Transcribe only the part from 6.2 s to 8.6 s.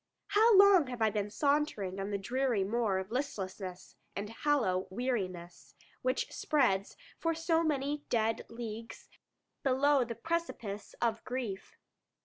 spreads, for so many dead